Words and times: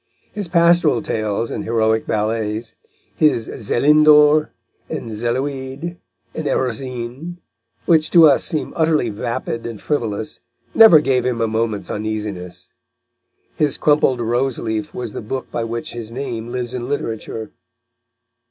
His 0.31 0.47
pastoral 0.47 1.03
tales 1.03 1.51
and 1.51 1.63
heroic 1.63 2.07
ballets, 2.07 2.73
his 3.15 3.47
Zélindors 3.47 4.49
and 4.89 5.11
Zéloïdes 5.11 5.95
and 6.33 6.47
Erosines, 6.47 7.37
which 7.85 8.09
to 8.09 8.25
us 8.27 8.43
seem 8.43 8.73
utterly 8.75 9.09
vapid 9.11 9.67
and 9.67 9.79
frivolous, 9.79 10.39
never 10.73 11.01
gave 11.01 11.23
him 11.23 11.39
a 11.39 11.47
moment's 11.47 11.91
uneasiness. 11.91 12.69
His 13.55 13.77
crumpled 13.77 14.21
rose 14.21 14.57
leaf 14.57 14.95
was 14.95 15.13
the 15.13 15.21
book 15.21 15.51
by 15.51 15.63
which 15.63 15.93
his 15.93 16.09
name 16.09 16.47
lives 16.51 16.73
in 16.73 16.89
literature. 16.89 17.51